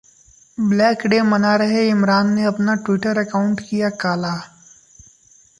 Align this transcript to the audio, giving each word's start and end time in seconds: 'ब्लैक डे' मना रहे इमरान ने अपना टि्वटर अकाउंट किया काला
'ब्लैक 0.57 1.05
डे' 1.07 1.21
मना 1.23 1.55
रहे 1.55 1.87
इमरान 1.89 2.33
ने 2.33 2.45
अपना 2.45 2.75
टि्वटर 2.87 3.17
अकाउंट 3.17 3.59
किया 3.69 3.89
काला 4.01 4.35